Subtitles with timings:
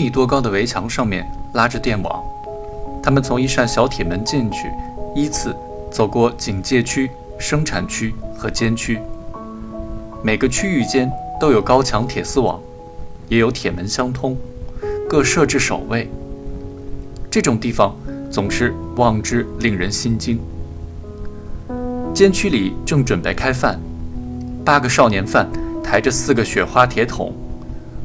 [0.00, 2.24] 米多高的围墙上面拉着电网，
[3.02, 4.70] 他们从一扇小铁门进去，
[5.14, 5.54] 依次
[5.90, 8.98] 走过警戒区、生产区和监区。
[10.24, 12.58] 每个区域间都有高墙铁丝网，
[13.28, 14.34] 也有铁门相通，
[15.06, 16.08] 各设置守卫。
[17.30, 17.94] 这种地方
[18.30, 20.40] 总是望之令人心惊。
[22.14, 23.78] 监区里正准备开饭，
[24.64, 25.46] 八个少年犯
[25.84, 27.34] 抬着四个雪花铁桶。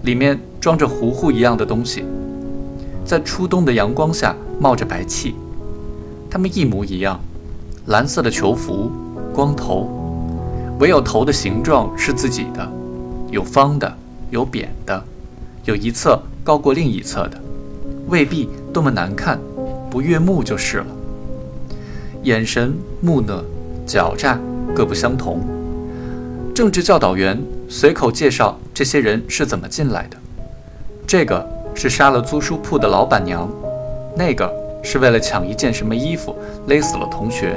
[0.04, 2.04] 里面装着糊糊一样的东西，
[3.06, 5.36] 在初冬的阳光下冒着白气。
[6.28, 7.20] 他们一模一样，
[7.86, 8.92] 蓝色的囚服，
[9.32, 9.88] 光头，
[10.80, 12.68] 唯有头的形状是自己的，
[13.30, 13.96] 有方的，
[14.32, 15.04] 有扁的，
[15.66, 17.40] 有一侧高过另一侧的，
[18.08, 19.40] 未必多么难看，
[19.92, 20.88] 不悦目就是了。
[22.24, 23.46] 眼神木讷、
[23.86, 24.40] 狡诈，
[24.76, 25.42] 各不相同。
[26.56, 30.18] 政治教导员随口介绍这些人是怎么进来的。
[31.08, 33.48] 这个是杀了租书铺的老板娘，
[34.16, 36.36] 那个是为了抢一件什么衣服
[36.68, 37.56] 勒死了同学。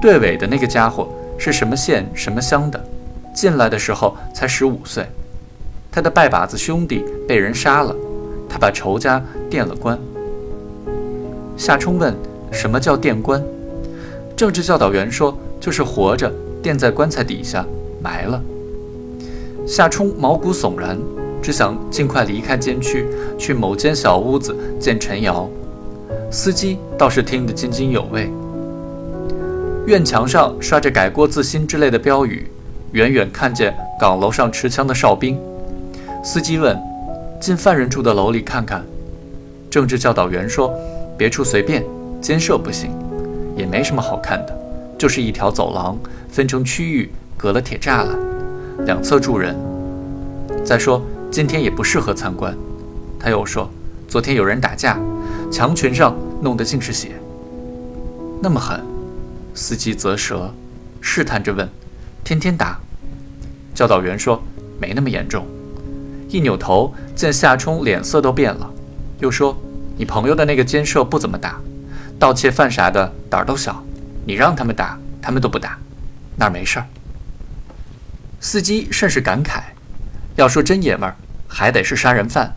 [0.00, 2.82] 队尾的那个家伙是什么县什么乡的，
[3.34, 5.06] 进来的时候才十五岁。
[5.92, 7.94] 他的拜把子兄弟被人杀了，
[8.48, 9.98] 他把仇家垫了官。
[11.56, 12.16] 夏冲问
[12.50, 13.42] ：“什么叫垫官？”
[14.34, 16.32] 政治教导员说：“就是活着
[16.62, 17.66] 垫在棺材底下。”
[18.02, 18.42] 埋了。
[19.66, 20.98] 夏冲毛骨悚然，
[21.42, 23.06] 只想尽快离开监区，
[23.38, 25.48] 去某间小屋子见陈瑶。
[26.30, 28.30] 司机倒是听得津津有味。
[29.86, 32.48] 院墙上刷着“改过自新”之类的标语，
[32.92, 35.38] 远远看见岗楼上持枪的哨兵。
[36.22, 36.78] 司机问
[37.40, 38.84] ：“进犯人住的楼里看看。”
[39.70, 40.72] 政治教导员说
[41.16, 41.84] ：“别处随便，
[42.20, 42.90] 监舍不行，
[43.56, 44.56] 也没什么好看的，
[44.98, 47.10] 就是一条走廊，分成区域。”
[47.40, 48.18] 隔了铁栅栏，
[48.84, 49.56] 两侧住人。
[50.62, 52.56] 再说今天也不适合参观。
[53.18, 53.70] 他又说，
[54.08, 54.98] 昨天有人打架，
[55.50, 57.12] 墙裙上弄得尽是血。
[58.42, 58.84] 那么狠？
[59.54, 60.52] 司机啧舌，
[61.00, 61.68] 试探着问
[62.24, 62.78] ：“天天打？”
[63.74, 64.42] 教导员说
[64.80, 65.46] ：“没那么严重。”
[66.28, 68.70] 一扭头见夏冲脸色都变了，
[69.18, 69.56] 又说
[69.98, 71.60] ：“你朋友的那个监舍不怎么打，
[72.18, 73.84] 盗窃犯啥的胆儿都小，
[74.24, 75.78] 你让他们打，他们都不打，
[76.36, 76.86] 那儿没事儿。”
[78.40, 79.60] 司机甚是感慨
[80.40, 81.14] ：“要说真爷们儿，
[81.46, 82.50] 还得是杀人犯，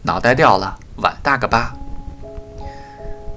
[0.00, 1.74] 脑袋掉了，碗大个疤。”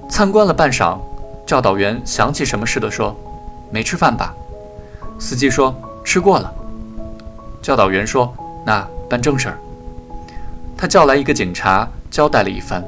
[0.08, 0.98] 参观了半晌，
[1.46, 3.14] 教导员想起什么似的说
[3.70, 4.34] ：“没吃饭吧？”
[5.20, 6.50] 司机说：“吃过了。”
[7.60, 9.58] 教导员说：“那办正事儿。”
[10.74, 12.82] 他叫来一个警察，交代了一番，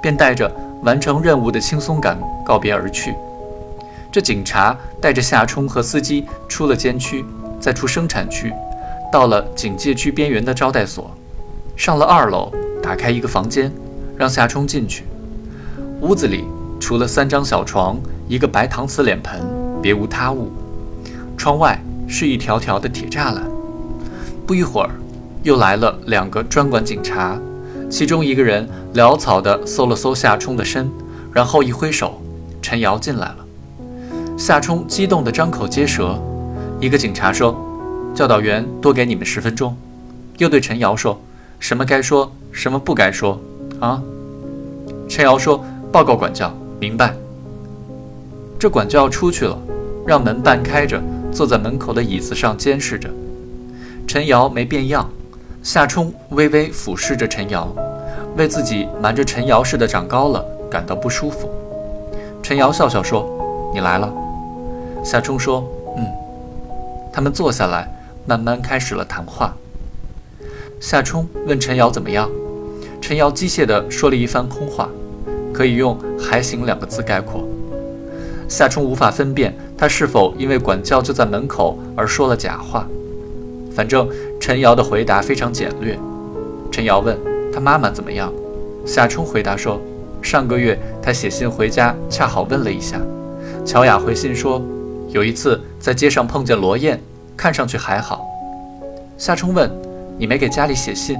[0.00, 0.48] 便带着
[0.84, 2.16] 完成任务的轻松感
[2.46, 3.12] 告别而去。
[4.12, 7.24] 这警察带着夏冲和司机出了监区。
[7.60, 8.52] 再出生产区，
[9.14, 11.08] 到了警戒区边缘的招待所，
[11.76, 12.50] 上了二楼，
[12.82, 13.72] 打开一个房间，
[14.16, 15.04] 让夏冲进去。
[16.00, 16.44] 屋子里
[16.80, 19.40] 除了三张小床，一个白搪瓷脸盆，
[19.80, 20.50] 别无他物。
[21.36, 23.44] 窗外是一条条的铁栅栏。
[24.44, 24.90] 不一会儿，
[25.44, 27.38] 又来了两个专管警察，
[27.88, 30.90] 其中一个人潦草地搜了搜夏冲的身，
[31.32, 32.20] 然后一挥手，
[32.60, 33.36] 陈瑶进来了。
[34.36, 36.20] 夏冲激动地张口结舌。
[36.80, 37.56] 一个警察说
[38.14, 39.76] ：“教导员多给你们十分钟。”
[40.38, 41.20] 又对陈瑶说
[41.60, 43.40] ：“什么该说，什么不该说，
[43.80, 44.02] 啊？”
[45.08, 47.14] 陈瑶说：“报告管教，明白。”
[48.58, 49.58] 这管教出去了，
[50.06, 53.10] 让门半开着，坐在门口的椅子上监视着。
[54.06, 55.08] 陈瑶没变样，
[55.62, 57.68] 夏冲微微俯视着陈瑶，
[58.36, 61.50] 为自己瞒着陈瑶似的长高了感到不舒服。
[62.42, 63.28] 陈瑶笑笑说
[63.72, 64.12] ：“你来了。”
[65.04, 65.64] 夏冲说
[65.96, 66.06] ：“嗯。”
[67.12, 67.88] 他们坐下来，
[68.26, 69.54] 慢慢开始了谈话。
[70.80, 72.30] 夏冲问陈瑶怎么样，
[73.00, 74.88] 陈瑶机械地说了一番空话，
[75.52, 77.46] 可以用“还行”两个字概括。
[78.48, 82.86] 夏冲无法分辨他是否因为管教就在门口而说了假话。
[83.74, 84.08] 反正
[84.40, 85.98] 陈瑶的回答非常简略。
[86.70, 87.18] 陈瑶问
[87.52, 88.32] 他妈妈怎么样，
[88.86, 89.80] 夏冲回答说，
[90.22, 93.00] 上个月他写信回家，恰好问了一下。
[93.64, 94.62] 乔雅回信说。
[95.10, 97.00] 有一次在街上碰见罗燕，
[97.36, 98.24] 看上去还好。
[99.16, 99.70] 夏冲问
[100.18, 101.18] ：“你没给家里写信？”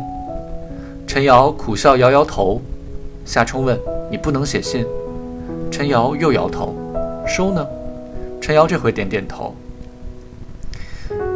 [1.06, 2.60] 陈瑶苦笑摇摇头。
[3.24, 3.78] 夏冲问
[4.10, 4.84] ：“你不能写信？”
[5.70, 6.74] 陈瑶又摇头。
[7.26, 7.66] 收呢？
[8.40, 9.54] 陈瑶这回点点头。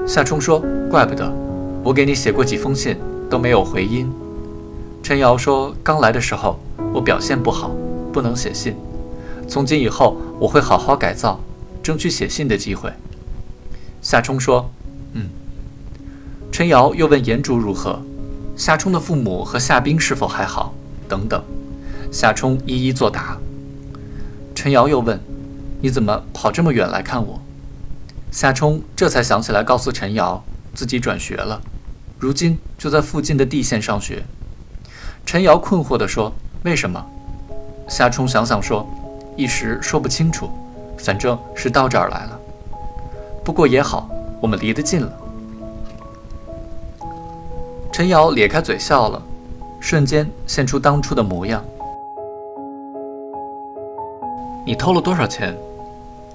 [0.06, 1.30] 夏冲说：“怪不得，
[1.82, 2.96] 我给你写过几封信
[3.30, 4.10] 都没有回音。”
[5.02, 6.58] 陈瑶说：“刚来的时候
[6.92, 7.70] 我表现不好，
[8.12, 8.76] 不能写信。
[9.46, 11.40] 从今以后我会好好改造。”
[11.80, 12.92] 争取写信的机会。
[14.10, 14.70] 夏冲说
[15.12, 15.28] ：“嗯。”
[16.50, 18.00] 陈瑶又问严竹如何，
[18.56, 20.72] 夏冲的父母和夏冰是否还好。
[21.06, 21.44] 等等。
[22.10, 23.36] 夏冲一一作答。
[24.54, 25.20] 陈瑶又问
[25.82, 27.38] ：“你怎么跑这么远来看我？”
[28.32, 30.42] 夏冲这才想起来，告诉陈瑶
[30.74, 31.60] 自己转学了，
[32.18, 34.22] 如今就在附近的地县上学。
[35.26, 36.32] 陈瑶困惑地说
[36.64, 37.04] ：“为什么？”
[37.86, 38.88] 夏冲想想说
[39.36, 40.50] ：“一时说不清楚，
[40.96, 42.40] 反正是到这儿来了。
[43.44, 44.08] 不过也好，
[44.40, 45.12] 我们离得近了。”
[47.92, 49.20] 陈瑶咧开嘴笑了，
[49.80, 51.64] 瞬间现出当初的模样。
[54.64, 55.56] 你偷了多少钱？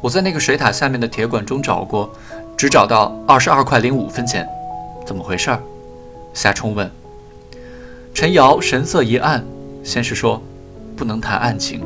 [0.01, 2.09] 我在那个水塔下面的铁管中找过，
[2.57, 4.47] 只找到二十二块零五分钱。
[5.05, 5.57] 怎么回事？
[6.33, 6.89] 夏冲问。
[8.13, 9.43] 陈瑶神色一暗，
[9.83, 10.41] 先是说
[10.97, 11.81] ：“不能谈案情。”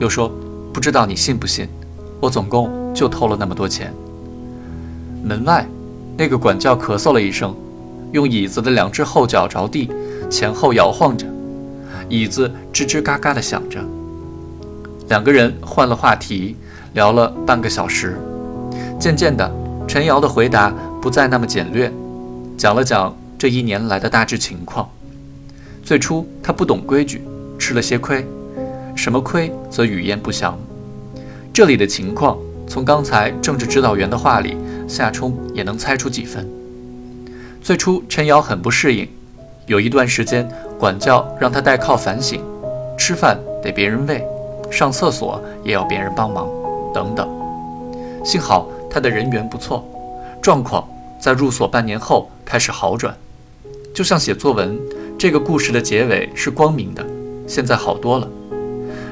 [0.00, 0.28] 又说
[0.74, 1.68] ：“不知道你信不信，
[2.20, 3.94] 我总共就偷了那么多钱。”
[5.22, 5.66] 门外，
[6.16, 7.54] 那个管教咳嗽了一声，
[8.12, 9.88] 用椅子的两只后脚着地，
[10.28, 11.26] 前后摇晃着，
[12.08, 13.78] 椅子吱吱嘎嘎地响着。
[15.08, 16.56] 两个人换了话题，
[16.94, 18.18] 聊了半个小时。
[18.98, 19.50] 渐渐的，
[19.86, 21.92] 陈瑶的回答不再那么简略，
[22.56, 24.88] 讲了讲这一年来的大致情况。
[25.82, 27.22] 最初他不懂规矩，
[27.58, 28.26] 吃了些亏，
[28.94, 30.58] 什么亏则语焉不详。
[31.52, 34.56] 这里的情况，从刚才政治指导员的话里，
[34.88, 36.48] 夏冲也能猜出几分。
[37.60, 39.08] 最初陈瑶很不适应，
[39.66, 40.48] 有一段时间
[40.78, 42.40] 管教让他代靠反省，
[42.98, 44.24] 吃饭得别人喂。
[44.70, 46.48] 上厕所也要别人帮忙，
[46.94, 47.28] 等等。
[48.24, 49.86] 幸好他的人缘不错，
[50.40, 50.88] 状况
[51.20, 53.14] 在入所半年后开始好转。
[53.94, 54.80] 就像写作文，
[55.18, 57.04] 这个故事的结尾是光明的，
[57.46, 58.26] 现在好多了。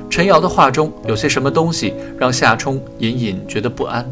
[0.09, 4.05] 陈瑶的话中有些什么东西让夏冲隐隐觉得不安。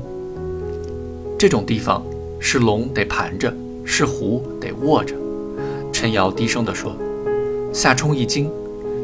[1.38, 2.02] 这种地方
[2.40, 3.55] 是龙得盘着，
[3.85, 5.14] 是虎得卧着。
[5.93, 6.96] 陈瑶低声地说。
[7.73, 8.50] 夏冲一惊。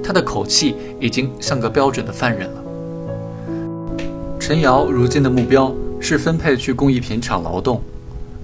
[0.03, 2.65] 他的口气已经像个标准的犯人了。
[4.39, 7.81] 陈瑶如今的目标是分配去工艺品厂劳动，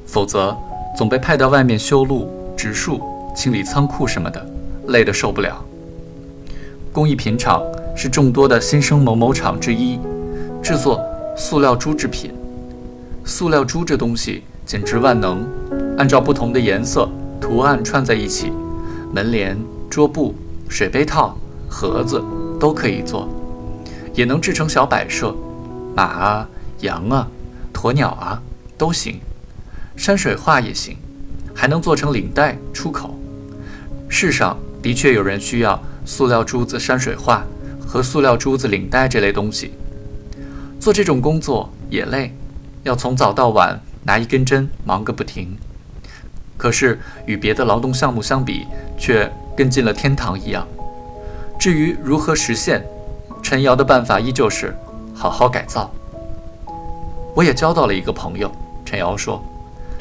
[0.07, 0.57] 否则
[0.97, 3.01] 总被派到外面修路、植树、
[3.37, 4.47] 清理仓库什么的，
[4.87, 5.63] 累得受不了。
[6.93, 7.63] 工艺品厂
[7.95, 9.99] 是众多的新生某某厂之一，
[10.63, 10.99] 制作
[11.37, 12.33] 塑料珠制品。
[13.25, 15.47] 塑料珠这东西简直万能，
[15.99, 17.09] 按照不同的颜色、
[17.41, 18.53] 图案串在一起，
[19.13, 19.59] 门帘、
[19.89, 20.35] 桌布、
[20.69, 21.37] 水杯套。
[21.73, 22.21] 盒子
[22.59, 23.29] 都可以做，
[24.13, 25.33] 也能制成小摆设，
[25.95, 26.49] 马啊、
[26.81, 27.29] 羊啊、
[27.73, 28.43] 鸵鸟啊
[28.77, 29.21] 都行，
[29.95, 30.97] 山水画也行，
[31.55, 33.17] 还能做成领带出口。
[34.09, 37.45] 世上的确有人需要塑料珠子山水画
[37.87, 39.71] 和塑料珠子领带这类东西。
[40.81, 42.35] 做这种工作也累，
[42.83, 45.57] 要从早到晚拿一根针忙个不停。
[46.57, 48.67] 可是与别的劳动项目相比，
[48.99, 50.67] 却跟进了天堂一样。
[51.59, 52.85] 至于如何实现，
[53.43, 54.77] 陈瑶的办法依旧是
[55.15, 55.91] 好好改造。
[57.35, 58.51] 我也交到了一个朋友，
[58.85, 59.43] 陈瑶说，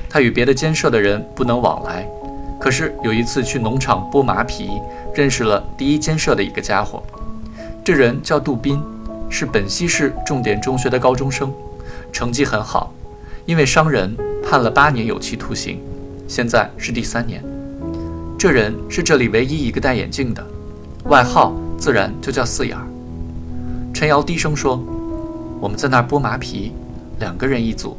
[0.10, 2.06] 他与别的监舍的人不能往来，
[2.60, 4.82] 可是有一次去农场剥麻皮，
[5.14, 7.02] 认识了第一监舍的一个家伙。
[7.86, 8.82] 这人叫杜斌，
[9.30, 11.54] 是本溪市重点中学的高中生，
[12.12, 12.94] 成绩很好，
[13.46, 15.80] 因为伤人判了八年有期徒刑，
[16.28, 17.44] 现在是第三年。
[18.38, 20.46] 这人是这里唯一一个戴眼镜的。
[21.06, 22.86] 外号自然就叫四眼儿。
[23.94, 24.82] 陈瑶低声说
[25.60, 26.72] ：“我们在那儿剥麻皮，
[27.20, 27.98] 两个人一组，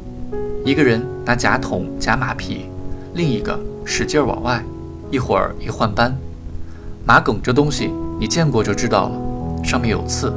[0.63, 2.65] 一个人拿夹筒夹麻皮，
[3.13, 4.63] 另一个使劲往外，
[5.11, 6.15] 一会儿一换班。
[7.05, 10.33] 麻梗这东西你见过就知道了，上面有刺，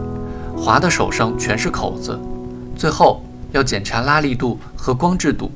[0.56, 2.18] 划的手上全是口子。
[2.76, 3.22] 最后
[3.54, 5.50] 要检查拉力度和光质度，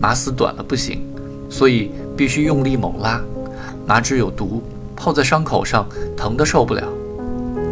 [0.00, 1.06] 麻丝短了不行，
[1.48, 3.20] 所以必须用力猛拉。
[3.86, 4.60] 麻汁有毒。”
[4.98, 6.82] 泡在伤口上，疼得受不了，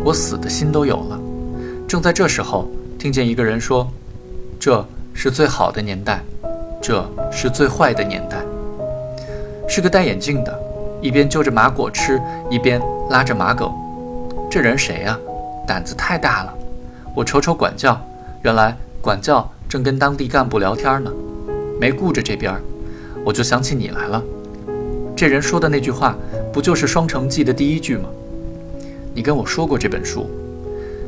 [0.04, 1.18] 我死的心都有了。
[1.88, 2.68] 正在这时候，
[2.98, 3.88] 听见一个人说
[4.60, 6.22] ：“这是最好的年代，
[6.82, 7.02] 这
[7.32, 8.44] 是最坏的年代。”
[9.66, 10.54] 是个戴眼镜的，
[11.00, 12.78] 一边揪着麻果吃，一边
[13.08, 13.72] 拉着麻梗。
[14.50, 15.18] 这人谁呀？
[15.66, 16.54] 胆子太大了！
[17.14, 17.98] 我瞅瞅管教，
[18.42, 21.10] 原来管教正跟当地干部聊天呢，
[21.80, 22.54] 没顾着这边，
[23.24, 24.22] 我就想起你来了。
[25.16, 26.16] 这人说的那句话。
[26.52, 28.08] 不就是《双城记》的第一句吗？
[29.12, 30.30] 你跟我说过这本书。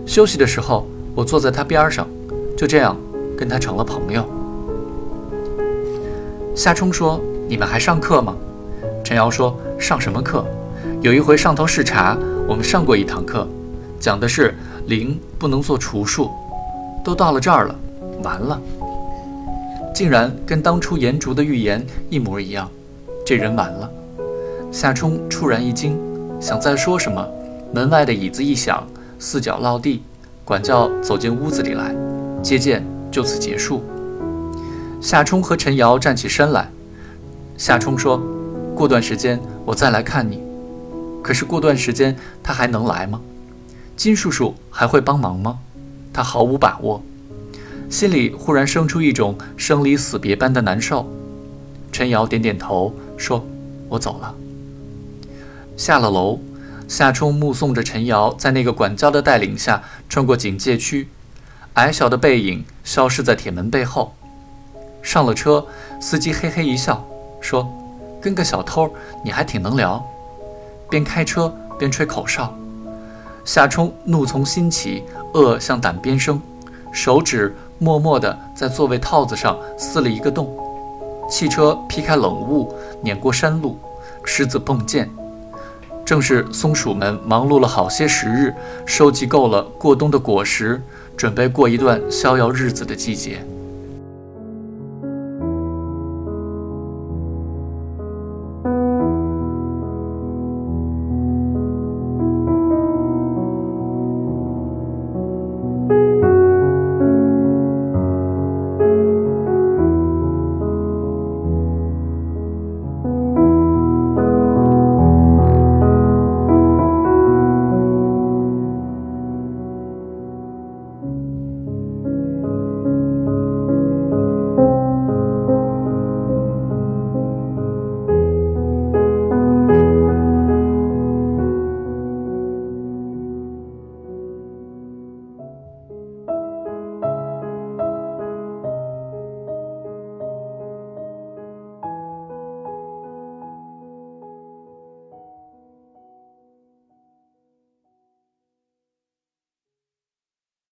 [0.04, 2.08] 休息的时候，我坐在他边上，
[2.56, 2.96] 就这样
[3.38, 4.28] 跟他成了朋友。
[6.52, 8.34] 夏冲说：“你们还上课吗？”
[9.06, 10.44] 陈瑶说：“上什么课？
[11.00, 12.18] 有一回上头视察，
[12.48, 13.46] 我们上过一堂课，
[14.00, 14.52] 讲的是
[14.88, 16.28] 零不能做除数。
[17.04, 17.74] 都到了这儿了，
[18.22, 18.60] 完了，
[19.94, 22.70] 竟然跟当初颜竹的预言一模一样，
[23.24, 23.90] 这人完了。”
[24.72, 25.98] 夏冲突然一惊，
[26.40, 27.26] 想再说什么，
[27.72, 28.86] 门外的椅子一响，
[29.18, 30.02] 四脚落地，
[30.44, 31.94] 管教走进屋子里来，
[32.42, 33.82] 接见就此结束。
[35.00, 36.68] 夏冲和陈瑶站起身来，
[37.56, 38.20] 夏冲说
[38.74, 40.42] ：“过段时间我再来看你。”
[41.22, 43.20] 可是过段时间他还能来吗？
[43.96, 45.58] 金叔叔还会帮忙吗？
[46.12, 47.02] 他毫无把握，
[47.88, 51.08] 心里忽然生出一种生离死别般的难受。
[51.92, 53.44] 陈瑶点点头说
[53.88, 54.34] ：“我走了。”
[55.76, 56.38] 下了楼，
[56.88, 61.08] 夏冲目送着陈瑶在那个管教的带领下穿过警戒区，
[61.74, 64.14] 矮小的背影消失在铁门背后。
[65.02, 65.64] 上了车，
[66.00, 67.06] 司机嘿嘿一笑，
[67.40, 67.66] 说
[68.20, 68.92] ：“跟个小偷，
[69.24, 70.04] 你还挺能聊。”
[70.90, 72.52] 边开车边吹口哨。
[73.44, 76.40] 夏冲怒从心起，恶向胆边生，
[76.92, 80.48] 手指默默地在座位套子上撕了一个洞。
[81.28, 83.76] 汽车劈开冷雾，碾过山路，
[84.24, 85.10] 狮子蹦溅。
[86.04, 88.54] 正是松鼠们忙碌了好些时日，
[88.86, 90.80] 收集够了过冬的果实，
[91.16, 93.44] 准备过一段逍遥日子的季节。